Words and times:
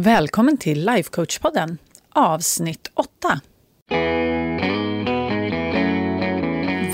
Välkommen 0.00 0.56
till 0.56 0.88
Lifecoach-podden, 0.88 1.78
avsnitt 2.14 2.90
8. 2.94 3.40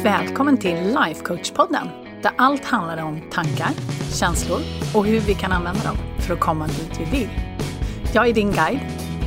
Välkommen 0.03 0.57
till 0.58 0.77
Lifecoach-podden, 0.77 1.88
där 2.22 2.32
allt 2.38 2.64
handlar 2.64 3.04
om 3.04 3.30
tankar, 3.30 3.70
känslor 4.12 4.60
och 4.94 5.06
hur 5.06 5.20
vi 5.20 5.34
kan 5.34 5.52
använda 5.52 5.84
dem 5.84 5.96
för 6.18 6.34
att 6.34 6.40
komma 6.40 6.67
dit 6.67 7.00
vi 7.00 7.18
vill. 7.18 7.30
Jag 8.14 8.29
är 8.29 8.32
din 8.32 8.52
guide, 8.52 8.80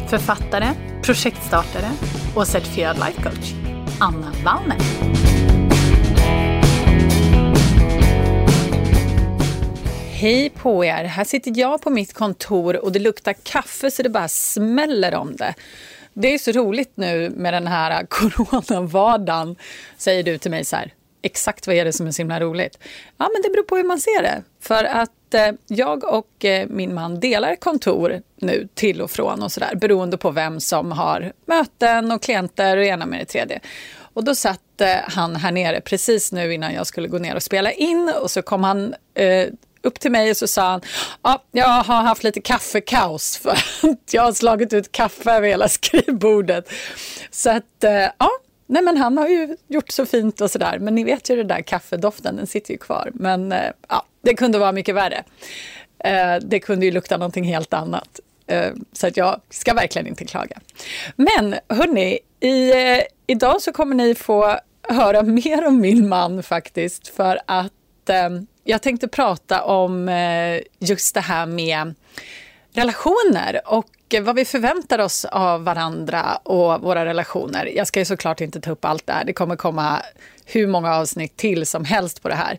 författare, 0.10 0.68
projektstartare 1.04 1.92
och 2.36 2.48
certifierad 2.48 2.96
lifecoach, 2.96 3.54
Anna 4.00 4.32
Wallner. 4.46 4.78
Hej 10.20 10.50
på 10.50 10.86
er! 10.86 11.04
Här 11.04 11.24
sitter 11.24 11.54
jag 11.56 11.82
på 11.82 11.90
mitt 11.90 12.14
kontor 12.14 12.86
och 12.86 12.92
det 12.92 13.00
luktar 13.00 13.34
kaffe 13.34 13.92
så 13.92 14.04
det 14.04 14.10
bara 14.10 14.28
smäller 14.28 15.16
om 15.16 15.36
det. 15.36 15.54
Det 16.14 16.34
är 16.34 16.38
så 16.38 16.52
roligt 16.52 16.92
nu 16.96 17.30
med 17.30 17.54
den 17.54 17.68
här 17.68 18.06
coronavardagen, 18.10 19.56
säger 19.98 20.24
du 20.24 20.38
till 20.38 20.52
mig 20.52 20.66
så 20.66 20.76
här. 20.76 20.94
Exakt 21.22 21.68
vad 21.68 21.76
är 21.76 21.86
det 21.86 21.94
som 21.94 22.08
är 22.08 22.12
så 22.12 22.22
himla 22.22 22.40
roligt? 22.40 22.80
Ja, 23.18 23.30
men 23.34 23.42
det 23.42 23.50
beror 23.50 23.64
på 23.64 23.76
hur 23.76 23.84
man 23.84 24.00
ser 24.00 24.22
det. 24.22 24.44
För 24.62 24.84
att 24.84 25.34
eh, 25.34 25.52
jag 25.68 26.04
och 26.04 26.46
eh, 26.46 26.68
min 26.70 26.94
man 26.94 27.20
delar 27.20 27.56
kontor 27.56 28.22
nu 28.36 28.68
till 28.74 29.02
och 29.02 29.12
från 29.12 29.44
och 29.44 29.52
sådär 29.52 29.76
beroende 29.76 30.18
på 30.18 30.32
vem 30.32 30.60
som 30.60 30.92
har 30.92 31.32
möten 31.46 32.12
och 32.12 32.22
klienter 32.22 32.78
och 32.78 32.84
ena 32.84 33.06
med 33.06 33.20
det 33.20 33.26
tredje. 33.26 33.60
Och 34.00 34.24
då 34.24 34.36
satt 34.36 34.82
eh, 34.82 34.96
han 35.04 35.36
här 35.36 35.52
nere 35.52 35.82
precis 35.82 36.32
nu 36.32 36.54
innan 36.54 36.74
jag 36.74 36.88
skulle 36.88 37.08
gå 37.08 37.18
ner 37.18 37.36
och 37.36 37.44
spela 37.44 37.72
in 37.72 38.12
och 38.22 38.32
så 38.32 38.42
kom 38.42 38.64
han 38.64 38.96
eh, 39.14 39.48
upp 39.88 40.00
till 40.00 40.12
mig 40.12 40.32
och 40.32 40.38
så 40.38 40.48
sa 40.48 40.62
han, 40.62 40.82
ah, 41.22 41.38
jag 41.52 41.68
har 41.68 42.02
haft 42.02 42.24
lite 42.24 42.42
kaffekaos 42.42 43.38
för 43.38 43.52
att 43.52 44.14
jag 44.14 44.22
har 44.22 44.34
slagit 44.34 44.74
ut 44.74 44.92
kaffe 44.92 45.32
över 45.32 45.48
hela 45.48 45.70
skrivbordet. 45.70 46.70
Så 47.32 47.50
att, 47.50 47.84
eh, 47.84 47.92
ja, 47.92 48.30
nej 48.68 48.84
men 48.84 48.98
han 48.98 49.18
har 49.18 49.28
ju 49.28 49.58
gjort 49.68 49.92
så 49.92 50.06
fint 50.06 50.42
och 50.42 50.52
sådär. 50.52 50.80
Men 50.80 50.96
ni 50.96 51.04
vet 51.04 51.30
ju 51.30 51.36
den 51.36 51.48
där 51.48 51.62
kaffedoften, 51.62 52.36
den 52.36 52.48
sitter 52.48 52.72
ju 52.72 52.78
kvar. 52.78 53.12
Men 53.14 53.52
eh, 53.52 53.72
ja, 53.90 54.06
det 54.22 54.34
kunde 54.34 54.60
vara 54.60 54.72
mycket 54.72 54.96
värre. 54.96 55.24
Eh, 56.00 56.36
det 56.42 56.60
kunde 56.60 56.86
ju 56.86 56.92
lukta 56.92 57.18
någonting 57.18 57.44
helt 57.44 57.74
annat. 57.74 58.20
Eh, 58.48 58.72
så 58.94 59.08
att 59.08 59.18
jag 59.18 59.42
ska 59.50 59.74
verkligen 59.74 60.08
inte 60.08 60.26
klaga. 60.26 60.60
Men 61.16 61.56
hörni, 61.70 62.20
i, 62.40 62.72
eh, 62.72 63.02
idag 63.28 63.62
så 63.62 63.72
kommer 63.72 63.96
ni 63.96 64.16
få 64.16 64.60
höra 64.90 65.24
mer 65.24 65.68
om 65.68 65.82
min 65.82 66.10
man 66.10 66.44
faktiskt. 66.44 67.08
För 67.08 67.40
att 67.46 67.72
Eh, 68.10 68.30
jag 68.64 68.82
tänkte 68.82 69.08
prata 69.08 69.64
om 69.64 70.10
eh, 70.10 70.62
just 70.80 71.14
det 71.14 71.22
här 71.22 71.46
med 71.46 71.94
relationer 72.74 73.62
och 73.66 73.90
vad 74.22 74.36
vi 74.36 74.46
förväntar 74.46 75.00
oss 75.00 75.26
av 75.26 75.64
varandra 75.64 76.36
och 76.36 76.82
våra 76.82 77.06
relationer. 77.06 77.66
Jag 77.66 77.88
ska 77.88 78.00
ju 78.00 78.06
såklart 78.06 78.42
inte 78.42 78.62
ta 78.62 78.72
upp 78.72 78.86
allt 78.86 79.08
det 79.08 79.14
här. 79.14 79.24
Det 79.26 79.34
kommer 79.34 79.56
komma 79.56 80.02
hur 80.46 80.68
många 80.68 80.96
avsnitt 80.96 81.38
till 81.38 81.66
som 81.66 81.86
helst 81.86 82.22
på 82.22 82.30
det 82.30 82.36
här. 82.36 82.58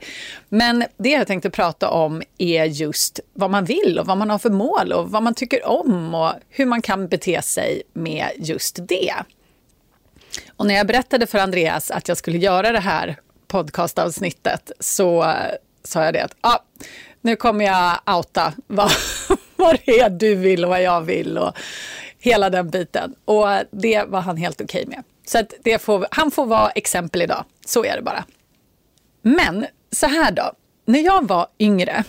Men 0.49 0.85
det 0.97 1.11
jag 1.11 1.27
tänkte 1.27 1.51
prata 1.51 1.91
om 1.91 2.23
är 2.39 2.65
just 2.65 3.21
vad 3.33 3.51
man 3.51 3.65
vill 3.65 3.99
och 3.99 4.07
vad 4.07 4.17
man 4.17 4.31
har 4.31 4.39
för 4.39 4.51
mål 4.51 4.93
och 4.93 5.11
vad 5.11 5.23
man 5.23 5.35
tycker 5.35 5.67
om 5.67 6.15
och 6.15 6.33
hur 6.49 6.67
man 6.67 6.83
kan 6.83 7.09
bete 7.09 7.43
sig 7.43 7.83
med 7.93 8.29
just 8.37 8.79
det. 8.89 9.15
Och 10.57 10.67
när 10.67 10.75
jag 10.75 10.87
berättade 10.87 11.27
för 11.27 11.39
Andreas 11.39 11.91
att 11.91 12.09
jag 12.09 12.17
skulle 12.17 12.39
göra 12.39 12.73
det 12.73 12.81
här 12.81 13.17
podcastavsnittet 13.49 14.73
så 14.81 15.23
eh, 15.25 15.55
sa 15.85 16.05
jag 16.05 16.15
det 16.15 16.25
att 16.25 16.37
ah, 16.41 16.59
nu 17.21 17.37
kommer 17.37 17.65
jag 17.65 18.17
outa 18.17 18.53
vad, 18.67 18.91
vad 19.57 19.79
det 19.85 20.01
är 20.01 20.11
du 20.11 20.35
vill 20.35 20.65
och 20.65 20.71
vad 20.71 20.83
jag 20.83 21.01
vill 21.01 21.39
och 21.39 21.57
hela 22.19 22.51
den 22.51 22.71
biten. 22.71 23.15
Och 23.25 23.47
det 23.71 24.05
var 24.05 24.21
han 24.21 24.37
helt 24.37 24.61
okej 24.61 24.83
okay 24.83 24.97
med. 24.97 25.05
Så 25.27 25.39
att 25.39 25.55
det 25.63 25.79
får, 25.79 26.07
han 26.11 26.31
får 26.31 26.47
vara 26.47 26.71
exempel 26.71 27.23
idag. 27.23 27.45
Så 27.67 27.85
är 27.85 27.97
det 27.97 28.03
bara. 28.03 28.25
Men 29.23 29.67
så 29.93 30.07
här 30.07 30.33
då. 30.33 30.53
När 30.85 31.01
jag 31.01 31.29
var 31.29 31.47
yngre, 31.59 32.05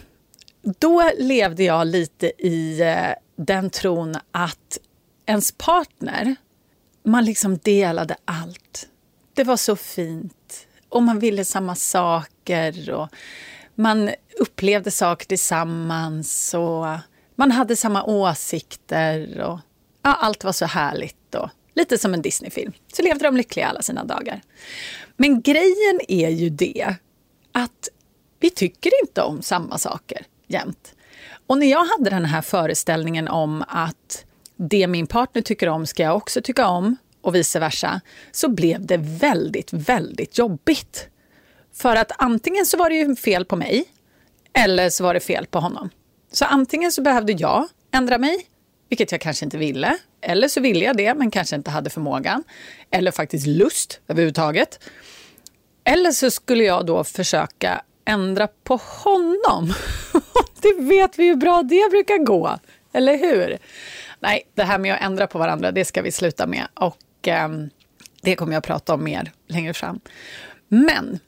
då 0.61 1.11
levde 1.17 1.63
jag 1.63 1.87
lite 1.87 2.31
i 2.37 2.81
eh, 2.81 3.13
den 3.35 3.69
tron 3.69 4.17
att 4.31 4.77
ens 5.25 5.51
partner, 5.51 6.35
man 7.03 7.25
liksom 7.25 7.57
delade 7.57 8.15
allt. 8.25 8.87
Det 9.33 9.43
var 9.43 9.57
så 9.57 9.75
fint 9.75 10.67
och 10.89 11.03
man 11.03 11.19
ville 11.19 11.45
samma 11.45 11.75
saker. 11.75 12.89
Och 12.89 13.09
man 13.75 14.09
upplevde 14.39 14.91
saker 14.91 15.25
tillsammans 15.25 16.53
och 16.53 16.85
man 17.35 17.51
hade 17.51 17.75
samma 17.75 18.03
åsikter. 18.03 19.41
Och, 19.41 19.59
ja, 20.01 20.13
allt 20.13 20.43
var 20.43 20.51
så 20.51 20.65
härligt 20.65 21.35
och 21.35 21.49
lite 21.73 21.97
som 21.97 22.13
en 22.13 22.21
Disneyfilm. 22.21 22.73
Så 22.93 23.01
levde 23.01 23.23
de 23.23 23.37
lyckliga 23.37 23.67
alla 23.67 23.81
sina 23.81 24.03
dagar. 24.03 24.41
Men 25.17 25.41
grejen 25.41 25.99
är 26.07 26.29
ju 26.29 26.49
det 26.49 26.95
att 27.51 27.89
vi 28.39 28.49
tycker 28.49 28.91
inte 29.03 29.21
om 29.21 29.41
samma 29.41 29.77
saker 29.77 30.25
jämt. 30.47 30.95
Och 31.47 31.57
när 31.57 31.67
jag 31.67 31.85
hade 31.85 32.09
den 32.09 32.25
här 32.25 32.41
föreställningen 32.41 33.27
om 33.27 33.63
att 33.67 34.25
det 34.55 34.87
min 34.87 35.07
partner 35.07 35.41
tycker 35.41 35.69
om 35.69 35.85
ska 35.85 36.03
jag 36.03 36.15
också 36.15 36.41
tycka 36.41 36.67
om 36.67 36.97
och 37.29 37.35
vice 37.35 37.59
versa, 37.59 38.01
så 38.31 38.49
blev 38.49 38.85
det 38.85 38.97
väldigt, 38.97 39.73
väldigt 39.73 40.37
jobbigt. 40.37 41.07
För 41.73 41.95
att 41.95 42.11
antingen 42.17 42.65
så 42.65 42.77
var 42.77 42.89
det 42.89 42.95
ju 42.95 43.15
fel 43.15 43.45
på 43.45 43.55
mig 43.55 43.85
eller 44.53 44.89
så 44.89 45.03
var 45.03 45.13
det 45.13 45.19
fel 45.19 45.45
på 45.45 45.59
honom. 45.59 45.89
Så 46.31 46.45
antingen 46.45 46.91
så 46.91 47.01
behövde 47.01 47.31
jag 47.31 47.67
ändra 47.91 48.17
mig, 48.17 48.45
vilket 48.89 49.11
jag 49.11 49.21
kanske 49.21 49.45
inte 49.45 49.57
ville. 49.57 49.97
Eller 50.21 50.47
så 50.47 50.61
ville 50.61 50.85
jag 50.85 50.97
det, 50.97 51.13
men 51.13 51.31
kanske 51.31 51.55
inte 51.55 51.71
hade 51.71 51.89
förmågan. 51.89 52.43
Eller 52.91 53.11
faktiskt 53.11 53.47
lust 53.47 53.99
överhuvudtaget. 54.07 54.79
Eller 55.83 56.11
så 56.11 56.31
skulle 56.31 56.63
jag 56.63 56.85
då 56.85 57.03
försöka 57.03 57.81
ändra 58.05 58.47
på 58.47 58.79
honom. 59.03 59.73
det 60.61 60.73
vet 60.79 61.19
vi 61.19 61.27
hur 61.27 61.35
bra 61.35 61.63
det 61.63 61.91
brukar 61.91 62.17
gå, 62.17 62.59
eller 62.93 63.17
hur? 63.17 63.57
Nej, 64.19 64.49
det 64.55 64.63
här 64.63 64.77
med 64.77 64.93
att 64.93 65.01
ändra 65.01 65.27
på 65.27 65.39
varandra, 65.39 65.71
det 65.71 65.85
ska 65.85 66.01
vi 66.01 66.11
sluta 66.11 66.47
med. 66.47 66.67
Och 66.73 66.97
eh, 67.27 67.49
det 68.21 68.35
kommer 68.35 68.53
jag 68.53 68.57
att 68.57 68.67
prata 68.67 68.93
om 68.93 69.03
mer 69.03 69.31
längre 69.47 69.73
fram. 69.73 69.99
Men 70.67 71.19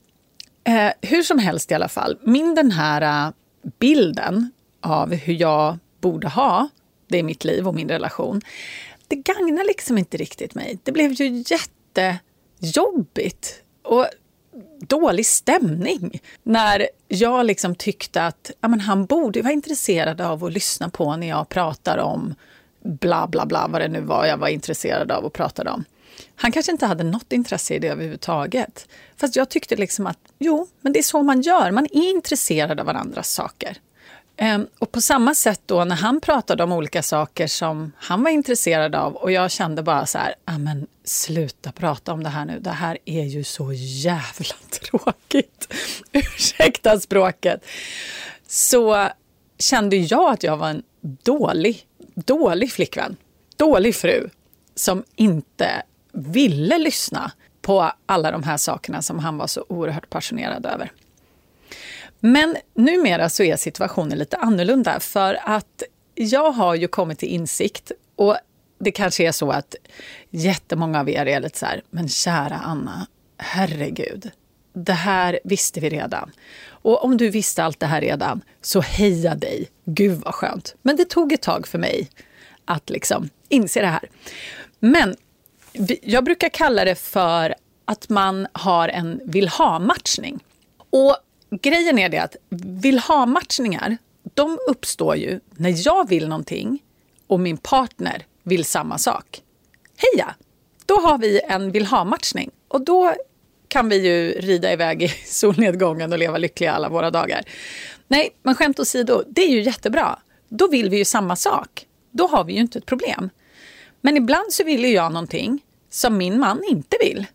Eh, 0.64 0.92
hur 1.02 1.24
som 1.24 1.40
helst 1.40 1.72
i 1.72 1.74
alla 1.74 1.90
fall, 1.90 2.18
min 2.22 2.56
den 2.56 2.72
här 2.72 3.28
eh, 3.28 3.34
bilden 3.80 4.52
av 4.82 5.14
hur 5.14 5.34
jag 5.34 5.78
borde 6.02 6.28
ha 6.28 6.70
det 7.08 7.18
i 7.18 7.24
mitt 7.24 7.44
liv 7.44 7.68
och 7.68 7.76
min 7.76 7.90
relation, 7.90 8.42
det 9.08 9.16
gagnar 9.16 9.64
liksom 9.64 9.98
inte 9.98 10.18
riktigt 10.18 10.56
mig. 10.56 10.80
Det 10.84 10.92
blev 10.92 11.12
ju 11.12 11.44
jättejobbigt 11.48 13.64
och 13.84 14.06
dålig 14.80 15.26
stämning 15.26 16.22
när 16.44 16.88
jag 17.08 17.46
liksom 17.46 17.76
tyckte 17.76 18.26
att 18.26 18.52
ja, 18.62 18.68
men 18.68 18.80
han 18.80 19.06
borde 19.06 19.42
vara 19.42 19.54
intresserad 19.54 20.22
av 20.22 20.44
att 20.44 20.54
lyssna 20.54 20.90
på 20.90 21.16
när 21.16 21.28
jag 21.28 21.50
pratar 21.50 21.98
om 21.98 22.36
bla 22.84 23.28
bla 23.28 23.46
bla, 23.46 23.68
vad 23.68 23.82
det 23.82 23.88
nu 23.88 24.02
var 24.02 24.26
jag 24.26 24.38
var 24.38 24.48
intresserad 24.48 25.12
av 25.12 25.24
och 25.24 25.34
pratade 25.34 25.70
om. 25.70 25.84
Han 26.36 26.52
kanske 26.52 26.72
inte 26.72 26.86
hade 26.86 27.04
något 27.04 27.32
intresse 27.32 27.74
i 27.74 27.80
det 27.80 27.88
överhuvudtaget. 27.88 28.88
Fast 29.18 29.36
jag 29.36 29.50
tyckte 29.50 29.76
liksom 29.76 30.08
att 30.08 30.18
jo, 30.40 30.68
men 30.82 30.94
det 30.94 31.00
är 31.00 31.04
så 31.04 31.24
man 31.24 31.42
gör. 31.42 31.72
Man 31.72 31.86
är 31.86 32.10
intresserad 32.10 32.80
av 32.80 32.86
varandras 32.86 33.30
saker. 33.30 33.78
Ehm, 34.38 34.68
och 34.80 34.92
på 34.92 35.02
samma 35.02 35.36
sätt 35.36 35.62
då 35.66 35.86
när 35.86 35.96
han 35.96 36.22
pratade 36.22 36.64
om 36.64 36.72
olika 36.72 37.04
saker 37.04 37.48
som 37.48 37.92
han 37.98 38.24
var 38.24 38.32
intresserad 38.32 38.96
av 38.96 39.16
och 39.16 39.32
jag 39.32 39.52
kände 39.52 39.84
bara 39.84 40.06
så 40.06 40.18
här, 40.18 40.36
ja, 40.46 40.58
men 40.58 40.88
sluta 41.04 41.72
prata 41.72 42.14
om 42.14 42.24
det 42.24 42.30
här 42.30 42.46
nu. 42.46 42.60
Det 42.60 42.70
här 42.70 42.98
är 43.06 43.24
ju 43.24 43.44
så 43.44 43.74
jävla 43.74 44.56
tråkigt. 44.70 45.74
Ursäkta 46.12 47.00
språket. 47.00 47.66
Så 48.48 49.10
kände 49.60 49.96
jag 49.96 50.34
att 50.34 50.44
jag 50.44 50.58
var 50.58 50.70
en 50.70 50.84
dålig, 51.02 51.86
dålig 52.26 52.72
flickvän. 52.72 53.16
Dålig 53.58 53.96
fru 53.96 54.30
som 54.76 55.04
inte 55.16 55.84
ville 56.12 56.78
lyssna 56.78 57.32
på 57.62 57.92
alla 58.06 58.32
de 58.32 58.44
här 58.44 58.58
sakerna 58.58 59.02
som 59.02 59.20
han 59.20 59.38
var 59.38 59.48
så 59.48 59.66
oerhört 59.70 60.10
passionerad 60.10 60.66
över. 60.66 60.92
Men 62.20 62.58
numera 62.74 63.30
så 63.30 63.44
är 63.44 63.56
situationen 63.56 64.18
lite 64.18 64.38
annorlunda 64.38 65.00
för 65.00 65.40
att 65.44 65.84
jag 66.16 66.52
har 66.52 66.76
ju 66.76 66.88
kommit 66.88 67.20
till 67.20 67.30
insikt 67.30 67.92
och 68.16 68.38
det 68.80 68.92
kanske 68.92 69.28
är 69.28 69.32
så 69.32 69.52
att 69.52 69.76
jättemånga 70.30 71.00
av 71.00 71.10
er 71.10 71.26
är 71.26 71.40
lite 71.40 71.60
så 71.60 71.66
här, 71.66 71.82
men 71.90 72.10
kära 72.10 72.56
Anna, 72.56 73.08
herregud, 73.38 74.32
det 74.74 74.94
här 74.94 75.40
visste 75.44 75.80
vi 75.80 75.90
redan. 75.90 76.32
Och 76.68 77.04
om 77.04 77.18
du 77.18 77.30
visste 77.30 77.64
allt 77.64 77.80
det 77.80 77.86
här 77.86 78.02
redan, 78.02 78.42
så 78.62 78.82
heja 78.82 79.36
dig. 79.36 79.70
Gud 79.86 80.22
vad 80.26 80.34
skönt. 80.36 80.76
Men 80.82 80.96
det 80.96 81.06
tog 81.06 81.34
ett 81.34 81.42
tag 81.42 81.68
för 81.68 81.78
mig 81.78 82.10
att 82.66 82.90
liksom 82.90 83.30
inse 83.50 83.82
det 83.82 83.88
här. 83.88 84.10
Men 84.80 85.16
jag 86.02 86.24
brukar 86.24 86.50
kalla 86.50 86.86
det 86.86 86.96
för 86.96 87.56
att 87.86 88.10
man 88.10 88.48
har 88.54 88.90
en 88.90 89.22
vill 89.26 89.48
ha-matchning. 89.48 90.40
Och 90.90 91.16
grejen 91.62 92.00
är 92.00 92.10
det 92.10 92.18
att 92.18 92.36
vill 92.50 93.00
ha-matchningar, 93.00 93.98
de 94.34 94.58
uppstår 94.68 95.16
ju 95.16 95.40
när 95.50 95.88
jag 95.88 96.10
vill 96.10 96.28
någonting 96.28 96.80
och 97.28 97.40
min 97.40 97.58
partner 97.58 98.26
vill 98.44 98.66
samma 98.66 98.98
sak. 98.98 99.42
Heja! 99.98 100.36
Då 100.86 101.00
har 101.00 101.18
vi 101.18 101.42
en 101.42 101.72
vill 101.72 101.86
ha-matchning 101.86 102.52
och 102.68 102.82
då 102.82 103.16
kan 103.72 103.90
vi 103.90 104.08
ju 104.08 104.32
rida 104.32 104.74
iväg 104.74 105.04
i 105.04 105.08
solnedgången 105.26 106.14
och 106.14 106.20
leva 106.20 106.38
lyckliga 106.38 106.72
alla 106.72 106.90
våra 106.90 107.12
dagar. 107.12 107.44
Nej, 108.08 108.30
men 108.44 108.56
skämt 108.56 108.80
åsido, 108.80 109.24
det 109.28 109.42
är 109.42 109.50
ju 109.50 109.62
jättebra. 109.62 110.20
Då 110.50 110.68
vill 110.68 110.90
vi 110.90 110.98
ju 110.98 111.06
samma 111.06 111.36
sak. 111.36 111.86
Då 112.12 112.28
har 112.28 112.44
vi 112.44 112.54
ju 112.54 112.60
inte 112.60 112.80
ett 112.80 112.86
problem. 112.86 113.30
Men 114.02 114.18
ibland 114.18 114.54
så 114.54 114.64
vill 114.64 114.86
ju 114.86 114.92
jag 114.92 115.14
någonting 115.14 115.64
som 115.90 116.18
min 116.18 116.40
man 116.40 116.64
inte 116.70 116.98
vill. 117.02 117.26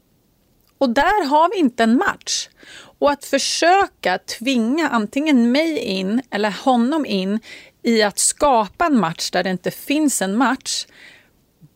Och 0.79 0.91
där 0.91 1.25
har 1.25 1.51
vi 1.51 1.59
inte 1.59 1.83
en 1.83 1.97
match. 1.97 2.49
Och 2.99 3.11
att 3.11 3.25
försöka 3.25 4.19
tvinga 4.19 4.89
antingen 4.89 5.53
mig 5.53 5.79
in 5.79 6.23
eller 6.31 6.51
honom 6.51 7.07
in 7.07 7.41
i 7.83 8.03
att 8.03 8.19
skapa 8.19 8.87
en 8.87 8.99
match 8.99 9.31
där 9.31 9.45
det 9.45 9.51
inte 9.51 9.71
finns 9.71 10.23
en 10.23 10.37
match 10.37 10.87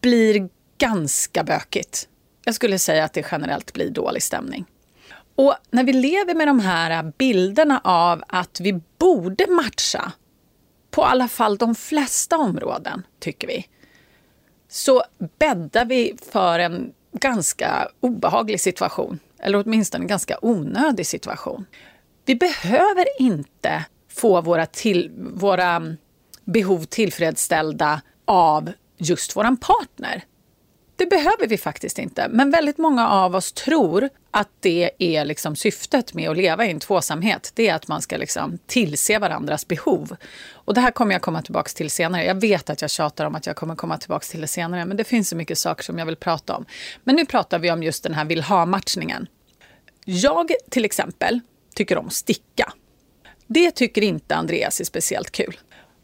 blir 0.00 0.48
ganska 0.78 1.44
bökigt. 1.44 2.09
Jag 2.50 2.54
skulle 2.54 2.78
säga 2.78 3.04
att 3.04 3.12
det 3.12 3.26
generellt 3.30 3.72
blir 3.72 3.90
dålig 3.90 4.22
stämning. 4.22 4.64
Och 5.34 5.54
när 5.70 5.84
vi 5.84 5.92
lever 5.92 6.34
med 6.34 6.48
de 6.48 6.60
här 6.60 7.12
bilderna 7.18 7.80
av 7.84 8.22
att 8.26 8.60
vi 8.60 8.80
borde 8.98 9.46
matcha 9.50 10.12
på 10.90 11.04
alla 11.04 11.28
fall 11.28 11.56
de 11.56 11.74
flesta 11.74 12.36
områden, 12.36 13.06
tycker 13.18 13.48
vi, 13.48 13.66
så 14.68 15.02
bäddar 15.38 15.84
vi 15.84 16.16
för 16.32 16.58
en 16.58 16.92
ganska 17.12 17.88
obehaglig 18.00 18.60
situation. 18.60 19.18
Eller 19.38 19.62
åtminstone 19.64 20.04
en 20.04 20.08
ganska 20.08 20.38
onödig 20.42 21.06
situation. 21.06 21.66
Vi 22.24 22.34
behöver 22.34 23.06
inte 23.18 23.84
få 24.08 24.40
våra, 24.40 24.66
till, 24.66 25.10
våra 25.34 25.96
behov 26.44 26.84
tillfredsställda 26.84 28.00
av 28.24 28.72
just 28.98 29.36
våran 29.36 29.56
partner. 29.56 30.24
Det 31.00 31.06
behöver 31.06 31.46
vi 31.46 31.58
faktiskt 31.58 31.98
inte. 31.98 32.28
Men 32.30 32.50
väldigt 32.50 32.78
många 32.78 33.08
av 33.08 33.34
oss 33.34 33.52
tror 33.52 34.08
att 34.30 34.48
det 34.60 34.90
är 34.98 35.24
liksom 35.24 35.56
syftet 35.56 36.14
med 36.14 36.30
att 36.30 36.36
leva 36.36 36.66
i 36.66 36.70
en 36.70 36.80
tvåsamhet. 36.80 37.52
Det 37.54 37.68
är 37.68 37.74
att 37.74 37.88
man 37.88 38.02
ska 38.02 38.16
liksom 38.16 38.58
tillse 38.66 39.18
varandras 39.18 39.68
behov. 39.68 40.16
Och 40.52 40.74
det 40.74 40.80
här 40.80 40.90
kommer 40.90 41.12
jag 41.12 41.22
komma 41.22 41.42
tillbaka 41.42 41.68
till 41.68 41.90
senare. 41.90 42.24
Jag 42.24 42.40
vet 42.40 42.70
att 42.70 42.82
jag 42.82 42.90
tjatar 42.90 43.24
om 43.24 43.34
att 43.34 43.46
jag 43.46 43.56
kommer 43.56 43.74
komma 43.74 43.98
tillbaka 43.98 44.24
till 44.24 44.40
det 44.40 44.46
senare. 44.46 44.84
Men 44.84 44.96
det 44.96 45.04
finns 45.04 45.28
så 45.28 45.36
mycket 45.36 45.58
saker 45.58 45.84
som 45.84 45.98
jag 45.98 46.06
vill 46.06 46.16
prata 46.16 46.56
om. 46.56 46.66
Men 47.04 47.16
nu 47.16 47.26
pratar 47.26 47.58
vi 47.58 47.70
om 47.70 47.82
just 47.82 48.02
den 48.02 48.14
här 48.14 48.24
vill 48.24 48.42
ha-matchningen. 48.42 49.26
Jag 50.04 50.50
till 50.70 50.84
exempel 50.84 51.40
tycker 51.74 51.98
om 51.98 52.10
sticka. 52.10 52.72
Det 53.46 53.70
tycker 53.70 54.02
inte 54.02 54.36
Andreas 54.36 54.80
är 54.80 54.84
speciellt 54.84 55.30
kul. 55.30 55.58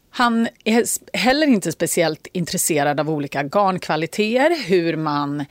Han 0.09 0.47
är 0.63 0.83
heller 1.17 1.47
inte 1.47 1.71
speciellt 1.71 2.27
intresserad 2.33 2.99
av 2.99 3.09
olika 3.09 3.43
garnkvaliteter, 3.43 4.67
hur 4.67 4.95
man, 4.95 5.45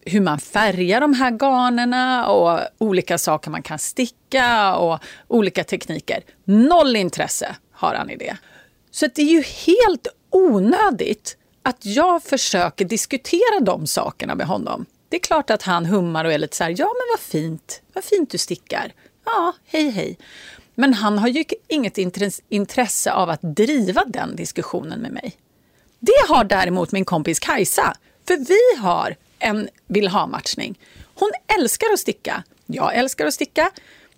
hur 0.00 0.20
man 0.20 0.38
färgar 0.38 1.00
de 1.00 1.14
här 1.14 1.30
garnerna 1.30 2.28
och 2.28 2.60
olika 2.78 3.18
saker 3.18 3.50
man 3.50 3.62
kan 3.62 3.78
sticka 3.78 4.76
och 4.76 4.98
olika 5.28 5.64
tekniker. 5.64 6.22
Noll 6.44 6.96
intresse 6.96 7.56
har 7.72 7.94
han 7.94 8.10
i 8.10 8.16
det. 8.16 8.36
Så 8.90 9.06
det 9.14 9.22
är 9.22 9.32
ju 9.32 9.42
helt 9.42 10.08
onödigt 10.30 11.36
att 11.62 11.86
jag 11.86 12.22
försöker 12.22 12.84
diskutera 12.84 13.60
de 13.60 13.86
sakerna 13.86 14.34
med 14.34 14.46
honom. 14.46 14.86
Det 15.08 15.16
är 15.16 15.20
klart 15.20 15.50
att 15.50 15.62
han 15.62 15.86
hummar 15.86 16.24
och 16.24 16.32
är 16.32 16.38
lite 16.38 16.56
så 16.56 16.64
här, 16.64 16.74
ja 16.78 16.86
men 16.86 17.06
vad 17.12 17.20
fint, 17.20 17.82
vad 17.92 18.04
fint 18.04 18.30
du 18.30 18.38
stickar. 18.38 18.92
Ja, 19.24 19.52
hej 19.66 19.90
hej. 19.90 20.18
Men 20.78 20.94
han 20.94 21.18
har 21.18 21.28
ju 21.28 21.44
inget 21.68 21.98
intresse 22.48 23.12
av 23.12 23.30
att 23.30 23.40
driva 23.42 24.04
den 24.06 24.36
diskussionen 24.36 25.00
med 25.00 25.12
mig. 25.12 25.36
Det 26.00 26.28
har 26.28 26.44
däremot 26.44 26.92
min 26.92 27.04
kompis 27.04 27.38
Kajsa, 27.40 27.96
för 28.28 28.36
vi 28.36 28.82
har 28.82 29.16
en 29.38 29.68
vill 29.86 30.08
ha-matchning. 30.08 30.78
Hon 31.14 31.30
älskar 31.58 31.86
att 31.92 31.98
sticka. 31.98 32.42
Jag 32.66 32.94
älskar 32.94 33.26
att 33.26 33.34
sticka. 33.34 33.70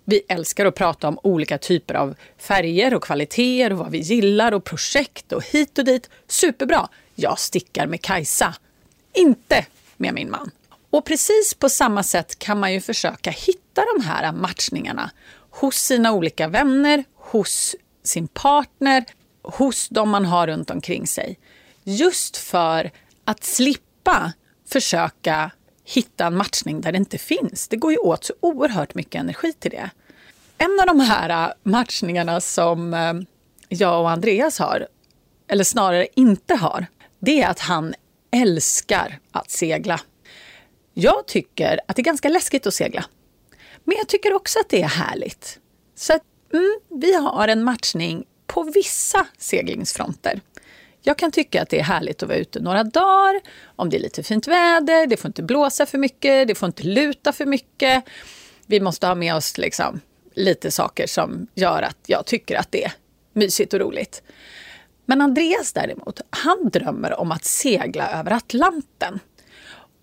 Vi 0.05 0.21
älskar 0.27 0.65
att 0.65 0.75
prata 0.75 1.07
om 1.07 1.19
olika 1.23 1.57
typer 1.57 1.93
av 1.93 2.15
färger 2.37 2.93
och 2.93 3.03
kvaliteter 3.03 3.71
och 3.71 3.77
vad 3.77 3.91
vi 3.91 3.97
gillar 3.97 4.51
och 4.51 4.63
projekt 4.63 5.31
och 5.31 5.43
hit 5.45 5.77
och 5.77 5.85
dit. 5.85 6.09
Superbra! 6.27 6.89
Jag 7.15 7.39
stickar 7.39 7.87
med 7.87 8.01
Kajsa, 8.01 8.53
inte 9.13 9.65
med 9.97 10.13
min 10.13 10.31
man. 10.31 10.51
Och 10.89 11.05
precis 11.05 11.53
på 11.53 11.69
samma 11.69 12.03
sätt 12.03 12.39
kan 12.39 12.59
man 12.59 12.73
ju 12.73 12.81
försöka 12.81 13.31
hitta 13.31 13.83
de 13.95 14.03
här 14.03 14.31
matchningarna 14.31 15.11
hos 15.51 15.75
sina 15.75 16.13
olika 16.13 16.47
vänner, 16.47 17.03
hos 17.15 17.75
sin 18.03 18.27
partner, 18.27 19.05
hos 19.43 19.89
de 19.89 20.09
man 20.09 20.25
har 20.25 20.47
runt 20.47 20.69
omkring 20.69 21.07
sig. 21.07 21.39
Just 21.83 22.37
för 22.37 22.91
att 23.25 23.43
slippa 23.43 24.33
försöka 24.69 25.51
hitta 25.85 26.25
en 26.25 26.37
matchning 26.37 26.81
där 26.81 26.91
det 26.91 26.97
inte 26.97 27.17
finns. 27.17 27.67
Det 27.67 27.77
går 27.77 27.91
ju 27.91 27.97
åt 27.97 28.23
så 28.23 28.33
oerhört 28.39 28.95
mycket 28.95 29.21
energi 29.21 29.53
till 29.53 29.71
det. 29.71 29.89
En 30.57 30.79
av 30.79 30.85
de 30.85 30.99
här 30.99 31.47
äh, 31.47 31.53
matchningarna 31.63 32.41
som 32.41 32.93
äh, 32.93 33.13
jag 33.69 34.01
och 34.01 34.09
Andreas 34.09 34.59
har, 34.59 34.87
eller 35.47 35.63
snarare 35.63 36.07
inte 36.15 36.55
har, 36.55 36.85
det 37.19 37.41
är 37.41 37.49
att 37.49 37.59
han 37.59 37.93
älskar 38.31 39.19
att 39.31 39.51
segla. 39.51 39.99
Jag 40.93 41.27
tycker 41.27 41.79
att 41.87 41.95
det 41.95 42.01
är 42.01 42.03
ganska 42.03 42.29
läskigt 42.29 42.67
att 42.67 42.73
segla. 42.73 43.05
Men 43.89 43.97
jag 43.97 44.07
tycker 44.07 44.33
också 44.33 44.59
att 44.59 44.69
det 44.69 44.81
är 44.81 44.87
härligt. 44.87 45.59
Så 45.95 46.13
att, 46.13 46.23
mm, 46.53 46.79
vi 47.01 47.13
har 47.15 47.47
en 47.47 47.63
matchning 47.63 48.25
på 48.47 48.63
vissa 48.63 49.27
seglingsfronter. 49.37 50.41
Jag 51.01 51.17
kan 51.17 51.31
tycka 51.31 51.61
att 51.61 51.69
det 51.69 51.79
är 51.79 51.83
härligt 51.83 52.23
att 52.23 52.29
vara 52.29 52.37
ute 52.37 52.59
några 52.59 52.83
dagar, 52.83 53.41
om 53.75 53.89
det 53.89 53.97
är 53.97 54.01
lite 54.01 54.23
fint 54.23 54.47
väder, 54.47 55.07
det 55.07 55.17
får 55.17 55.27
inte 55.29 55.43
blåsa 55.43 55.85
för 55.85 55.97
mycket, 55.97 56.47
det 56.47 56.55
får 56.55 56.67
inte 56.67 56.83
luta 56.83 57.33
för 57.33 57.45
mycket. 57.45 58.03
Vi 58.65 58.79
måste 58.79 59.07
ha 59.07 59.15
med 59.15 59.35
oss 59.35 59.57
liksom 59.57 60.01
lite 60.33 60.71
saker 60.71 61.07
som 61.07 61.47
gör 61.55 61.81
att 61.81 61.97
jag 62.05 62.25
tycker 62.25 62.55
att 62.59 62.71
det 62.71 62.85
är 62.85 62.93
mysigt 63.33 63.73
och 63.73 63.79
roligt. 63.79 64.23
Men 65.05 65.21
Andreas 65.21 65.73
däremot, 65.73 66.21
han 66.29 66.69
drömmer 66.69 67.19
om 67.19 67.31
att 67.31 67.45
segla 67.45 68.19
över 68.19 68.31
Atlanten. 68.31 69.19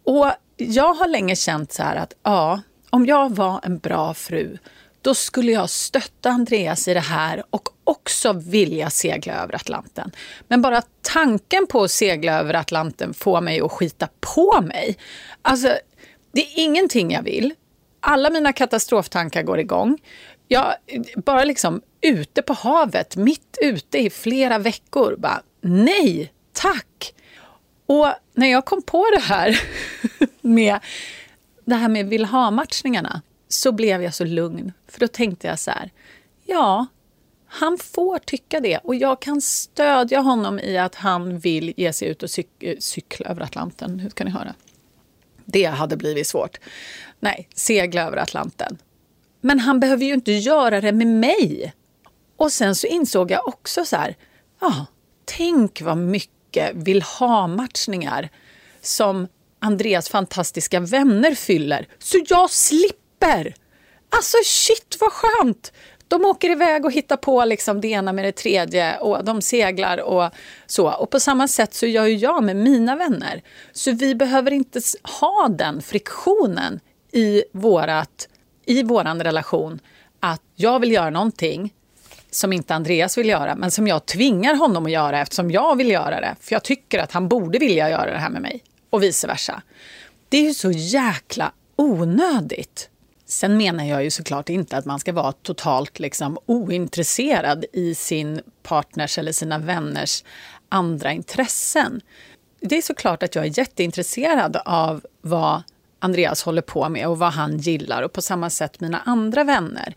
Och 0.05 0.33
jag 0.57 0.95
har 0.95 1.09
länge 1.09 1.37
känt 1.37 1.73
så 1.73 1.83
här 1.83 1.97
att 1.97 2.15
ja, 2.23 2.61
om 2.91 3.07
jag 3.07 3.35
var 3.35 3.61
en 3.63 3.79
bra 3.79 4.15
fru, 4.15 4.59
då 5.03 5.15
skulle 5.15 5.53
jag 5.53 5.71
stötta 5.71 6.31
Andreas 6.31 6.89
i 6.89 6.95
det 6.95 7.01
här 7.01 7.45
och 7.51 7.69
också 7.85 8.33
vilja 8.33 8.91
segla 8.91 9.35
över 9.43 9.55
Atlanten. 9.55 10.11
Men 10.49 10.63
bara 10.63 10.83
tanken 11.03 11.67
på 11.67 11.83
att 11.83 11.91
segla 11.91 12.33
över 12.33 12.55
Atlanten 12.55 13.15
får 13.15 13.41
mig 13.41 13.61
att 13.61 13.73
skita 13.73 14.09
på 14.21 14.61
mig. 14.61 14.99
Alltså, 15.43 15.69
det 16.33 16.41
är 16.41 16.65
ingenting 16.65 17.11
jag 17.11 17.23
vill. 17.23 17.55
Alla 18.01 18.31
mina 18.31 18.53
katastroftankar 18.53 19.43
går 19.43 19.59
igång. 19.59 19.99
Jag 20.49 20.75
bara 21.17 21.45
liksom 21.45 21.83
ute 22.01 22.43
på 22.43 22.53
havet, 22.53 23.17
mitt 23.17 23.59
ute 23.63 23.99
i 23.99 24.11
flera 24.11 24.59
veckor, 24.59 25.17
bara 25.19 25.43
nej, 25.61 26.33
tack. 26.53 27.15
Och 27.87 28.07
när 28.35 28.47
jag 28.47 28.65
kom 28.65 28.83
på 28.83 29.07
det 29.15 29.23
här 29.23 29.61
med 30.41 30.79
det 31.67 31.75
här 31.75 31.89
med 31.89 32.07
vill 32.07 32.25
ha-matchningarna 32.25 33.23
så 33.49 33.73
blev 33.73 34.03
jag 34.03 34.15
så 34.15 34.25
lugn. 34.25 34.73
För 34.89 35.01
då 35.01 35.09
tänkte 35.09 35.47
jag 35.47 35.59
så 35.59 35.71
här, 35.71 35.91
ja, 36.45 36.87
han 37.47 37.79
får 37.79 38.19
tycka 38.19 38.61
det 38.61 38.79
och 38.79 38.95
jag 38.95 39.21
kan 39.21 39.41
stödja 39.41 40.21
honom 40.21 40.59
i 40.59 40.79
att 40.79 40.95
han 40.95 41.39
vill 41.39 41.75
ge 41.77 41.93
sig 41.93 42.09
ut 42.09 42.23
och 42.23 42.31
cyk 42.31 42.49
eh, 42.61 42.77
cykla 42.79 43.29
över 43.29 43.43
Atlanten. 43.43 44.01
Hur 44.01 44.11
ska 44.11 44.25
ni 44.25 44.31
höra? 44.31 44.55
Det 45.45 45.65
hade 45.65 45.97
blivit 45.97 46.27
svårt. 46.27 46.59
Nej, 47.21 47.49
segla 47.55 48.03
över 48.03 48.17
Atlanten. 48.17 48.79
Men 49.41 49.61
han 49.61 49.81
behöver 49.81 50.05
ju 50.05 50.15
inte 50.15 50.33
göra 50.33 50.81
det 50.81 50.93
med 50.93 51.07
mig. 51.07 51.73
Och 52.37 52.53
sen 52.53 52.75
så 52.75 52.87
insåg 52.87 53.31
jag 53.31 53.49
också 53.49 53.85
så 53.85 53.97
här, 53.97 54.17
ja, 54.61 54.87
tänk 55.25 55.83
vad 55.83 55.99
mycket 55.99 56.75
vill 56.75 57.03
ha-matchningar 57.03 58.29
som 58.81 59.29
Andreas 59.59 60.09
fantastiska 60.09 60.81
vänner 60.81 61.35
fyller. 61.35 61.89
Så 61.99 62.19
jag 62.29 62.51
slipper! 62.51 63.55
Alltså 64.11 64.37
shit 64.45 64.97
vad 65.01 65.13
skönt! 65.13 65.73
De 66.09 66.25
åker 66.25 66.51
iväg 66.51 66.85
och 66.85 66.93
hittar 66.93 67.17
på 67.17 67.45
liksom 67.45 67.81
det 67.81 67.89
ena 67.89 68.13
med 68.13 68.25
det 68.25 68.33
tredje 68.33 68.99
och 68.99 69.25
de 69.25 69.43
seglar 69.43 69.99
och 69.99 70.31
så. 70.67 70.91
Och 70.91 71.11
på 71.11 71.21
samma 71.21 71.49
sätt 71.49 71.75
så 71.75 71.87
gör 71.87 72.07
ju 72.07 72.17
jag 72.17 72.45
med 72.45 72.57
mina 72.57 72.97
vänner. 72.97 73.43
Så 73.73 73.93
vi 73.93 74.15
behöver 74.15 74.51
inte 74.51 74.81
ha 75.21 75.49
den 75.49 75.83
friktionen 75.83 76.81
i, 77.13 77.45
vårat, 77.53 78.29
i 78.67 78.83
våran 78.83 79.23
relation 79.23 79.81
att 80.21 80.43
jag 80.55 80.81
vill 80.81 80.93
göra 80.93 81.11
någonting 81.11 81.75
som 82.31 82.53
inte 82.53 82.75
Andreas 82.75 83.19
vill 83.19 83.29
göra, 83.29 83.55
men 83.57 83.71
som 83.71 83.87
jag 83.87 84.07
tvingar 84.07 84.55
honom 84.55 84.87
att 84.87 84.93
göra 84.93 85.21
eftersom 85.21 85.51
jag 85.51 85.77
vill 85.77 85.91
göra 85.91 86.21
det. 86.21 86.37
För 86.41 86.55
jag 86.55 86.63
tycker 86.63 86.99
att 86.99 87.13
han 87.13 87.29
borde 87.29 87.59
vilja 87.59 87.91
göra 87.91 88.13
det 88.13 88.19
här 88.19 88.31
med 88.31 88.43
mig 88.43 88.63
och 88.97 89.03
vice 89.03 89.27
versa. 89.27 89.63
Det 90.29 90.37
är 90.37 90.43
ju 90.43 90.55
så 90.55 90.71
jäkla 90.71 91.53
onödigt. 91.77 92.91
Sen 93.27 93.57
menar 93.57 93.85
jag 93.85 94.05
ju 94.05 94.11
såklart 94.11 94.49
inte 94.49 94.77
att 94.77 94.85
man 94.85 95.01
ska 95.01 95.13
vara 95.13 95.33
totalt 95.33 95.99
liksom 95.99 96.39
ointresserad 96.47 97.65
i 97.73 97.95
sin 97.95 98.41
partners 98.63 99.19
eller 99.19 99.33
sina 99.33 99.59
vänners 99.59 100.25
andra 100.69 101.13
intressen. 101.13 102.01
Det 102.61 102.79
är 102.79 102.83
såklart 102.83 103.23
att 103.23 103.35
jag 103.35 103.47
är 103.47 103.59
jätteintresserad 103.59 104.57
av 104.65 105.07
vad 105.21 105.63
Andreas 105.99 106.43
håller 106.43 106.63
på 106.63 106.89
med 106.89 107.09
och 107.09 107.19
vad 107.19 107.33
han 107.33 107.59
gillar 107.59 108.03
och 108.03 108.13
på 108.13 108.23
samma 108.23 108.51
sätt 108.51 108.81
mina 108.81 109.01
andra 109.05 109.45
vänner. 109.45 109.95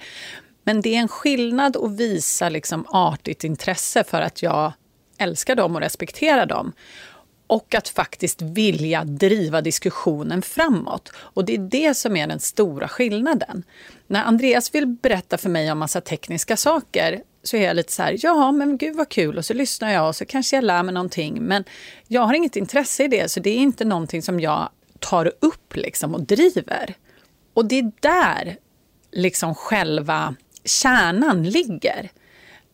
Men 0.64 0.82
det 0.82 0.96
är 0.96 1.00
en 1.00 1.08
skillnad 1.08 1.78
att 1.78 1.92
visa 1.92 2.50
liksom 2.50 2.86
artigt 2.88 3.44
intresse 3.44 4.04
för 4.04 4.22
att 4.22 4.44
jag 4.44 4.74
älskar 5.18 5.56
dem 5.56 5.76
och 5.76 5.82
respekterar 5.82 6.46
dem 6.46 6.74
och 7.50 7.76
att 7.76 7.90
faktiskt 7.90 8.42
vilja 8.42 9.04
driva 9.04 9.62
diskussionen 9.62 10.42
framåt. 10.42 11.12
Och 11.16 11.46
det 11.46 11.54
är 11.54 11.58
det 11.58 11.94
som 11.94 12.16
är 12.16 12.28
den 12.28 12.40
stora 12.40 12.88
skillnaden. 12.88 13.64
När 14.08 14.24
Andreas 14.24 14.76
vill 14.76 14.88
berätta 14.88 15.38
för 15.38 15.50
mig 15.50 15.72
om 15.72 15.80
massa 15.80 16.02
tekniska 16.02 16.58
saker 16.58 17.22
så 17.44 17.58
är 17.58 17.68
jag 17.68 17.76
lite 17.76 17.92
så 17.92 18.04
här, 18.04 18.18
ja 18.20 18.52
men 18.52 18.78
gud 18.78 18.96
vad 18.96 19.10
kul 19.10 19.38
och 19.38 19.46
så 19.46 19.54
lyssnar 19.54 19.92
jag 19.92 20.08
och 20.08 20.16
så 20.16 20.26
kanske 20.26 20.58
jag 20.58 20.64
lär 20.64 20.84
mig 20.84 20.94
någonting. 20.94 21.44
Men 21.44 21.64
jag 22.08 22.22
har 22.22 22.34
inget 22.34 22.56
intresse 22.56 23.04
i 23.04 23.08
det 23.08 23.32
så 23.32 23.40
det 23.40 23.50
är 23.50 23.58
inte 23.58 23.86
någonting 23.86 24.22
som 24.22 24.40
jag 24.40 24.70
tar 25.00 25.34
upp 25.40 25.76
liksom 25.76 26.16
och 26.16 26.22
driver. 26.22 26.96
Och 27.54 27.66
det 27.66 27.80
är 27.80 27.92
där 28.00 28.58
liksom 29.12 29.56
själva 29.56 30.36
kärnan 30.64 31.44
ligger. 31.44 32.12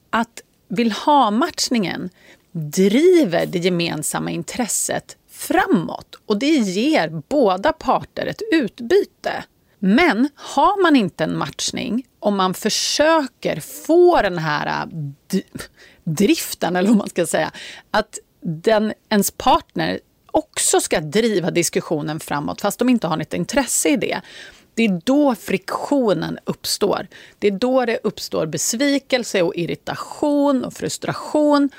Att 0.10 0.42
vill 0.68 0.92
ha-matchningen 0.92 2.10
driver 2.56 3.46
det 3.46 3.60
gemensamma 3.60 4.32
intresset 4.32 5.18
framåt 5.32 6.16
och 6.26 6.40
det 6.40 6.56
ger 6.56 7.22
båda 7.28 7.74
parter 7.74 8.26
ett 8.26 8.42
utbyte. 8.52 9.44
Men 9.80 10.30
har 10.36 10.82
man 10.82 10.96
inte 10.96 11.24
en 11.24 11.38
matchning 11.38 12.06
och 12.20 12.34
man 12.34 12.54
försöker 12.54 13.60
få 13.60 14.22
den 14.22 14.38
här 14.38 14.86
äh, 15.32 15.40
driften, 16.04 16.76
eller 16.76 16.90
vad 16.90 16.98
man 16.98 17.10
ska 17.10 17.26
säga, 17.26 17.52
att 17.92 18.20
den, 18.42 18.94
ens 19.10 19.32
partner 19.32 20.00
också 20.32 20.80
ska 20.80 21.00
driva 21.00 21.52
diskussionen 21.52 22.20
framåt 22.20 22.62
fast 22.62 22.80
de 22.80 22.90
inte 22.90 23.08
har 23.08 23.18
något 23.18 23.34
intresse 23.34 23.90
i 23.90 23.98
det. 23.98 24.22
Det 24.74 24.86
är 24.86 25.02
då 25.04 25.36
friktionen 25.36 26.40
uppstår. 26.46 27.08
Det 27.40 27.48
är 27.48 27.52
då 27.52 27.86
det 27.86 28.00
uppstår 28.04 28.46
besvikelse 28.46 29.42
och 29.42 29.56
irritation 29.56 30.66
och 30.66 30.74
frustration. 30.74 31.70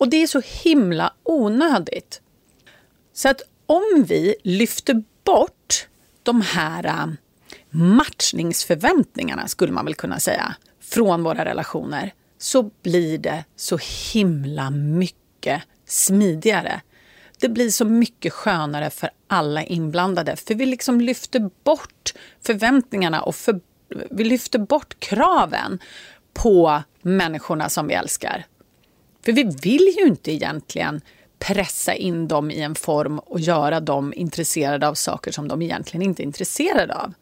Och 0.00 0.08
det 0.08 0.22
är 0.22 0.26
så 0.26 0.42
himla 0.44 1.12
onödigt. 1.22 2.20
Så 3.12 3.28
att 3.28 3.42
om 3.66 4.04
vi 4.08 4.34
lyfter 4.42 5.02
bort 5.24 5.88
de 6.22 6.40
här 6.40 6.86
äh, 6.86 7.06
matchningsförväntningarna, 7.70 9.48
skulle 9.48 9.72
man 9.72 9.84
väl 9.84 9.94
kunna 9.94 10.20
säga, 10.20 10.54
från 10.80 11.22
våra 11.22 11.44
relationer, 11.44 12.12
så 12.38 12.70
blir 12.82 13.18
det 13.18 13.44
så 13.56 13.78
himla 14.12 14.70
mycket 14.70 15.62
smidigare. 15.86 16.80
Det 17.40 17.48
blir 17.48 17.70
så 17.70 17.84
mycket 17.84 18.32
skönare 18.32 18.90
för 18.90 19.10
alla 19.26 19.64
inblandade, 19.64 20.36
för 20.36 20.54
vi 20.54 20.66
liksom 20.66 21.00
lyfter 21.00 21.50
bort 21.64 22.14
förväntningarna 22.42 23.22
och 23.22 23.34
för, 23.34 23.60
vi 24.10 24.24
lyfter 24.24 24.58
bort 24.58 25.00
kraven 25.00 25.78
på 26.34 26.82
människorna 27.02 27.68
som 27.68 27.86
vi 27.86 27.94
älskar. 27.94 28.46
För 29.24 29.32
vi 29.32 29.44
vill 29.62 29.94
ju 29.98 30.06
inte 30.06 30.32
egentligen 30.32 31.00
pressa 31.38 31.94
in 31.94 32.28
dem 32.28 32.50
i 32.50 32.60
en 32.60 32.74
form 32.74 33.18
och 33.18 33.40
göra 33.40 33.80
dem 33.80 34.12
intresserade 34.16 34.88
av 34.88 34.94
saker 34.94 35.32
som 35.32 35.48
de 35.48 35.62
egentligen 35.62 36.02
inte 36.02 36.22
är 36.22 36.24
intresserade 36.24 36.94
av. 36.94 37.14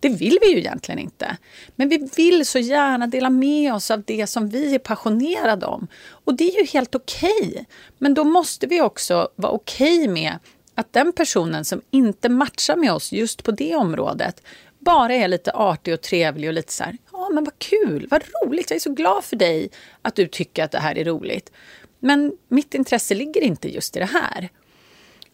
Det 0.00 0.08
vill 0.08 0.38
vi 0.40 0.52
ju 0.52 0.58
egentligen 0.58 0.98
inte. 0.98 1.36
Men 1.76 1.88
vi 1.88 2.08
vill 2.16 2.46
så 2.46 2.58
gärna 2.58 3.06
dela 3.06 3.30
med 3.30 3.74
oss 3.74 3.90
av 3.90 4.02
det 4.02 4.26
som 4.26 4.48
vi 4.48 4.74
är 4.74 4.78
passionerade 4.78 5.66
om. 5.66 5.86
Och 6.08 6.34
det 6.34 6.44
är 6.44 6.60
ju 6.60 6.66
helt 6.66 6.94
okej. 6.94 7.48
Okay. 7.48 7.64
Men 7.98 8.14
då 8.14 8.24
måste 8.24 8.66
vi 8.66 8.80
också 8.80 9.28
vara 9.36 9.52
okej 9.52 9.98
okay 9.98 10.08
med 10.08 10.38
att 10.74 10.92
den 10.92 11.12
personen 11.12 11.64
som 11.64 11.80
inte 11.90 12.28
matchar 12.28 12.76
med 12.76 12.92
oss 12.92 13.12
just 13.12 13.42
på 13.42 13.50
det 13.50 13.76
området 13.76 14.42
bara 14.78 15.14
är 15.14 15.28
lite 15.28 15.52
artig 15.52 15.94
och 15.94 16.00
trevlig 16.00 16.48
och 16.48 16.54
lite 16.54 16.72
så 16.72 16.84
här, 16.84 16.98
ja 17.28 17.34
men 17.34 17.44
vad 17.44 17.58
kul, 17.58 18.06
vad 18.10 18.22
roligt, 18.42 18.70
jag 18.70 18.76
är 18.76 18.80
så 18.80 18.92
glad 18.92 19.24
för 19.24 19.36
dig 19.36 19.70
att 20.02 20.14
du 20.14 20.26
tycker 20.26 20.64
att 20.64 20.70
det 20.70 20.78
här 20.78 20.98
är 20.98 21.04
roligt. 21.04 21.52
Men 21.98 22.32
mitt 22.48 22.74
intresse 22.74 23.14
ligger 23.14 23.40
inte 23.40 23.74
just 23.74 23.96
i 23.96 23.98
det 23.98 24.04
här. 24.04 24.48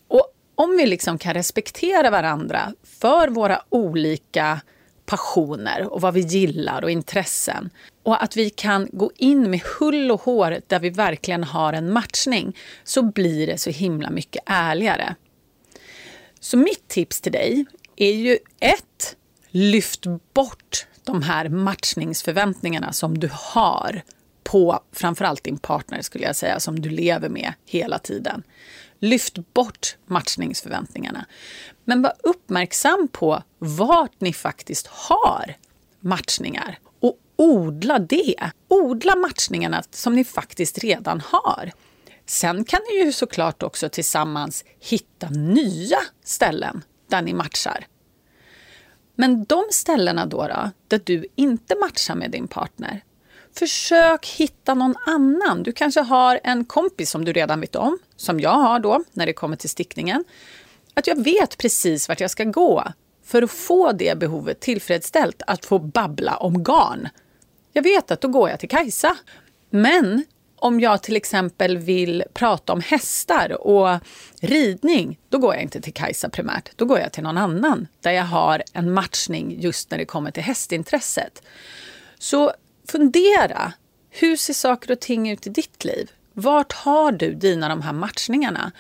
Och 0.09 0.35
om 0.55 0.77
vi 0.77 0.87
liksom 0.87 1.19
kan 1.19 1.35
respektera 1.35 2.11
varandra 2.11 2.73
för 2.83 3.29
våra 3.29 3.63
olika 3.69 4.61
passioner 5.07 5.93
och 5.93 6.01
vad 6.01 6.15
vi 6.15 6.21
gillar 6.21 6.85
och 6.85 6.91
intressen 6.91 7.71
och 8.03 8.23
att 8.23 8.37
vi 8.37 8.51
kan 8.51 8.89
gå 8.93 9.11
in 9.17 9.51
med 9.51 9.61
hull 9.61 10.11
och 10.11 10.21
hår 10.21 10.61
där 10.67 10.81
vi 10.81 10.91
verkligen 10.91 11.45
har 11.45 11.73
en 11.73 11.93
matchning 11.93 12.57
så 12.85 13.03
blir 13.03 13.47
det 13.47 13.59
så 13.59 13.71
himla 13.71 14.11
mycket 14.11 14.43
ärligare. 14.47 15.15
Så 16.41 16.57
mitt 16.57 16.89
tips 16.89 17.21
till 17.21 17.33
dig 17.33 17.65
är 17.97 18.13
ju 18.13 18.39
ett, 18.61 19.17
lyft 19.49 20.07
bort 20.35 20.87
de 21.05 21.23
här 21.23 21.49
matchningsförväntningarna 21.49 22.93
som 22.93 23.19
du 23.19 23.31
har 23.33 24.03
på 24.43 24.81
framförallt 24.93 25.45
din 25.45 25.59
partner 25.59 26.03
skulle 26.03 26.25
jag 26.25 26.37
säga, 26.37 26.61
som 26.61 26.81
du 26.81 26.91
lever 26.91 27.29
med 27.29 27.53
hela 27.67 27.99
tiden. 27.99 28.43
Lyft 28.99 29.55
bort 29.55 29.97
matchningsförväntningarna. 30.07 31.27
Men 31.85 32.03
var 32.03 32.13
uppmärksam 32.23 33.09
på 33.13 33.43
vart 33.59 34.21
ni 34.21 34.33
faktiskt 34.33 34.87
har 34.87 35.57
matchningar 36.01 36.79
och 37.01 37.19
odla 37.37 37.99
det. 37.99 38.51
Odla 38.69 39.17
matchningarna 39.17 39.83
som 39.91 40.15
ni 40.15 40.25
faktiskt 40.25 40.79
redan 40.79 41.23
har. 41.25 41.73
Sen 42.27 42.65
kan 42.65 42.81
ni 42.91 43.05
ju 43.05 43.13
såklart 43.13 43.63
också 43.63 43.89
tillsammans 43.89 44.65
hitta 44.81 45.29
nya 45.31 45.99
ställen 46.25 46.85
där 47.09 47.23
ni 47.23 47.33
matchar. 47.33 47.87
Men 49.21 49.45
de 49.45 49.65
ställena 49.71 50.27
då, 50.27 50.47
då 50.47 50.71
där 50.89 51.01
du 51.05 51.27
inte 51.35 51.75
matchar 51.81 52.15
med 52.15 52.31
din 52.31 52.49
partner, 52.49 53.01
Försök 53.53 54.27
hitta 54.27 54.75
någon 54.75 54.95
annan. 55.07 55.63
Du 55.63 55.73
kanske 55.73 56.01
har 56.01 56.41
en 56.45 56.65
kompis 56.65 57.11
som 57.11 57.25
du 57.25 57.33
redan 57.33 57.61
vet 57.61 57.77
om, 57.77 57.99
som 58.17 58.41
jag 58.41 58.55
har 58.55 58.79
då 58.81 59.05
när 59.13 59.27
det 59.27 59.33
kommer 59.33 59.57
till 59.57 59.71
stickningen. 59.71 60.25
Att 60.95 61.07
jag 61.07 61.25
vet 61.25 61.59
precis 61.59 62.09
vart 62.09 62.21
jag 62.21 62.31
ska 62.31 62.45
gå 62.45 62.85
för 63.25 63.43
att 63.43 63.51
få 63.51 63.93
det 63.93 64.19
behovet 64.19 64.61
tillfredsställt, 64.61 65.43
att 65.47 65.65
få 65.65 65.79
babbla 65.79 66.37
om 66.37 66.63
garn. 66.65 67.09
Jag 67.73 67.83
vet 67.83 68.11
att 68.11 68.21
då 68.21 68.29
går 68.29 68.51
jag 68.51 68.61
till 68.61 68.69
Kajsa. 68.69 69.17
Men 69.71 70.25
om 70.61 70.81
jag 70.81 71.03
till 71.03 71.17
exempel 71.17 71.79
vill 71.79 72.25
prata 72.33 72.73
om 72.73 72.81
hästar 72.81 73.67
och 73.67 73.99
ridning, 74.41 75.19
då 75.29 75.39
går 75.39 75.55
jag 75.55 75.63
inte 75.63 75.81
till 75.81 75.95
Kajsa 75.95 76.29
primärt. 76.29 76.71
Då 76.77 76.85
går 76.85 76.99
jag 76.99 77.13
till 77.13 77.23
någon 77.23 77.39
annan 77.39 77.87
där 78.01 78.11
jag 78.11 78.25
har 78.25 78.63
en 78.73 78.93
matchning 78.93 79.61
just 79.61 79.91
när 79.91 79.99
det 79.99 80.05
kommer 80.05 80.31
till 80.31 80.43
hästintresset. 80.43 81.43
Så 82.19 82.53
fundera. 82.89 83.73
Hur 84.11 84.37
ser 84.37 84.55
saker 84.55 84.93
och 84.93 85.01
ting 85.01 85.31
ut 85.31 85.47
i 85.47 85.51
ditt 85.51 85.85
liv? 85.85 86.11
Vart 86.33 86.73
har 86.73 87.13
du 87.13 87.35
dina 87.35 87.69
de 87.69 87.83
här 87.83 87.93
matchningarna? 87.93 88.73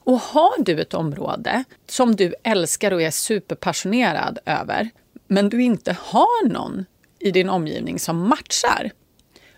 Och 0.00 0.20
har 0.20 0.62
du 0.62 0.80
ett 0.80 0.94
område 0.94 1.64
som 1.86 2.16
du 2.16 2.34
älskar 2.42 2.92
och 2.92 3.02
är 3.02 3.10
superpassionerad 3.10 4.38
över, 4.46 4.90
men 5.26 5.48
du 5.48 5.62
inte 5.62 5.96
har 6.00 6.48
någon 6.48 6.84
i 7.18 7.30
din 7.30 7.48
omgivning 7.48 7.98
som 7.98 8.28
matchar, 8.28 8.90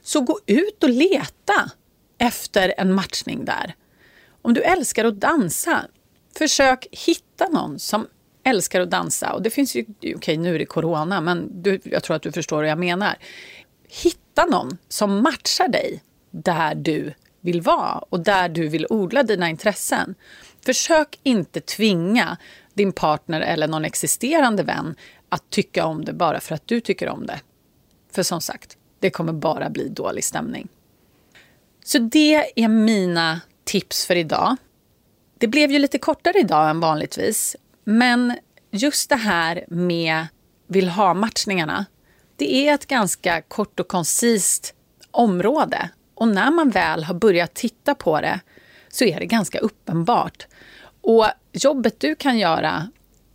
så 0.05 0.21
gå 0.21 0.41
ut 0.47 0.83
och 0.83 0.91
leta 0.91 1.71
efter 2.19 2.75
en 2.77 2.95
matchning 2.95 3.45
där. 3.45 3.75
Om 4.43 4.55
du 4.55 4.63
älskar 4.63 5.05
att 5.05 5.21
dansa, 5.21 5.85
försök 6.39 6.87
hitta 6.91 7.49
någon 7.49 7.79
som 7.79 8.07
älskar 8.45 8.81
att 8.81 8.91
dansa. 8.91 9.33
Och 9.33 9.43
det 9.43 9.51
finns 9.51 9.77
ju, 9.77 9.85
okej 9.99 10.17
okay, 10.17 10.37
nu 10.37 10.55
är 10.55 10.59
det 10.59 10.67
corona, 10.67 11.21
men 11.21 11.63
du, 11.63 11.81
jag 11.85 12.03
tror 12.03 12.17
att 12.17 12.23
du 12.23 12.33
förstår 12.33 12.57
vad 12.57 12.69
jag 12.69 12.79
menar 12.79 13.19
hitta 14.03 14.45
någon 14.45 14.79
som 14.89 15.23
matchar 15.23 15.69
dig 15.69 16.03
där 16.31 16.75
du 16.75 17.15
vill 17.41 17.61
vara 17.61 17.99
och 17.99 18.21
där 18.21 18.49
du 18.49 18.69
vill 18.69 18.87
odla 18.91 19.23
dina 19.23 19.51
intressen. 19.51 20.15
Försök 20.67 21.19
inte 21.23 21.61
tvinga 21.61 22.37
din 22.75 22.93
partner 22.93 23.41
eller 23.41 23.69
någon 23.69 23.85
existerande 23.85 24.63
vän 24.63 24.95
att 25.29 25.51
tycka 25.51 25.87
om 25.87 26.05
det 26.05 26.13
bara 26.13 26.41
för 26.41 26.55
att 26.55 26.67
du 26.67 26.81
tycker 26.81 27.09
om 27.09 27.27
det. 27.27 27.41
För 28.13 28.23
som 28.23 28.41
sagt, 28.41 28.77
det 28.99 29.11
kommer 29.11 29.33
bara 29.33 29.71
bli 29.71 29.89
dålig 29.89 30.25
stämning. 30.25 30.69
Så 31.85 31.99
det 31.99 32.61
är 32.63 32.69
mina 32.69 33.41
tips 33.65 34.07
för 34.07 34.17
idag. 34.17 34.57
Det 35.39 35.49
blev 35.49 35.71
ju 35.71 35.79
lite 35.79 35.99
kortare 35.99 36.39
idag 36.39 36.71
än 36.71 36.81
vanligtvis, 36.81 37.57
men 37.85 38.37
just 38.71 39.09
det 39.09 39.17
här 39.17 39.65
med 39.69 40.27
vill 40.67 40.89
ha-matchningarna 40.89 41.87
det 42.37 42.69
är 42.69 42.75
ett 42.75 42.87
ganska 42.87 43.43
kort 43.43 43.81
och 43.81 43.89
koncist 43.89 44.75
område. 45.11 45.89
Och 46.15 46.29
när 46.29 46.51
man 46.51 46.71
väl 46.71 47.05
har 47.05 47.15
börjat 47.15 47.55
titta 47.55 47.95
på 47.95 48.21
det 48.21 48.41
så 48.89 49.05
är 49.05 49.21
det 49.21 49.27
ganska 49.27 49.59
uppenbart. 49.59 50.47
Och 51.01 51.27
jobbet 51.53 52.01
du 52.01 52.15
kan 52.15 52.39
göra 52.39 52.89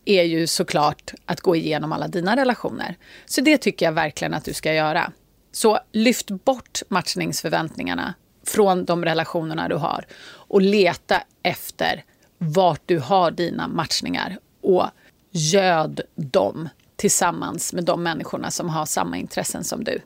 är 0.06 0.24
ju 0.24 0.48
såklart 0.48 1.14
att 1.26 1.42
gå 1.42 1.56
igenom 1.56 1.92
alla 1.92 2.08
dina 2.08 2.36
relationer. 2.36 2.98
Så 3.26 3.42
det 3.42 3.58
tycker 3.58 3.86
jag 3.86 3.94
verkligen 3.94 4.34
att 4.34 4.46
du 4.46 4.54
ska 4.54 4.74
göra. 4.74 5.12
Så 5.52 5.80
lyft 5.92 6.30
bort 6.30 6.82
matchningsförväntningarna 6.88 8.14
från 8.46 8.86
de 8.86 9.06
relationerna 9.06 9.68
du 9.68 9.76
har 9.76 10.06
och 10.32 10.62
leta 10.62 11.24
efter 11.44 12.04
vart 12.38 12.82
du 12.86 13.00
har 13.00 13.32
dina 13.32 13.68
matchningar 13.68 14.38
och 14.62 14.86
göd 15.32 16.02
dem 16.16 16.70
tillsammans 16.96 17.74
med 17.74 17.84
de 17.84 18.04
människorna 18.04 18.52
som 18.52 18.70
har 18.70 18.86
samma 18.86 19.18
intressen 19.18 19.64
som 19.64 19.84
du. 19.84 20.02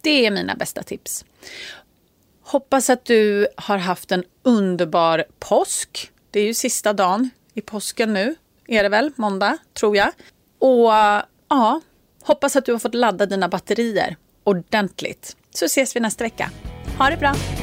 Det 0.00 0.26
är 0.26 0.30
mina 0.30 0.54
bästa 0.54 0.82
tips. 0.82 1.24
Hoppas 2.42 2.90
att 2.90 3.04
du 3.04 3.48
har 3.56 3.78
haft 3.78 4.12
en 4.12 4.24
underbar 4.42 5.24
påsk. 5.38 6.10
Det 6.30 6.40
är 6.40 6.44
ju 6.44 6.54
sista 6.54 6.92
dagen 6.92 7.30
i 7.54 7.60
påsken 7.60 8.12
nu, 8.12 8.34
är 8.66 8.82
det 8.82 8.88
väl? 8.88 9.12
Måndag, 9.16 9.58
tror 9.74 9.96
jag. 9.96 10.12
Och 10.58 10.92
ja, 11.48 11.80
hoppas 12.22 12.56
att 12.56 12.64
du 12.64 12.72
har 12.72 12.78
fått 12.78 12.94
ladda 12.94 13.26
dina 13.26 13.48
batterier 13.48 14.16
ordentligt. 14.44 15.36
Så 15.50 15.64
ses 15.64 15.96
vi 15.96 16.00
nästa 16.00 16.24
vecka. 16.24 16.50
Ha 16.98 17.10
det 17.10 17.16
bra! 17.16 17.61